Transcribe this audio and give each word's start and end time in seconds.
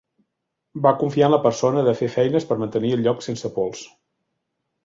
Va 0.85 0.93
confiar 1.01 1.27
en 1.29 1.33
la 1.33 1.39
persona 1.43 1.83
de 1.89 1.95
fer 2.01 2.09
feines 2.15 2.49
per 2.53 2.57
mantenir 2.63 2.95
el 2.97 3.07
lloc 3.09 3.25
sense 3.27 3.53
pols. 3.59 3.85